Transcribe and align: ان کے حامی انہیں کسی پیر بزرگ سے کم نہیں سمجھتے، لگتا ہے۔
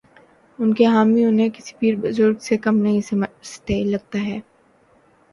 ان 0.59 0.73
کے 0.73 0.85
حامی 0.85 1.23
انہیں 1.25 1.49
کسی 1.49 1.75
پیر 1.79 1.95
بزرگ 1.95 2.37
سے 2.39 2.57
کم 2.57 2.77
نہیں 2.77 3.01
سمجھتے، 3.01 3.83
لگتا 3.83 4.21
ہے۔ 4.25 4.39